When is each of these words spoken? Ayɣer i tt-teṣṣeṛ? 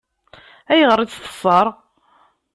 Ayɣer 0.71 0.99
i 0.99 1.05
tt-teṣṣeṛ? 1.07 1.67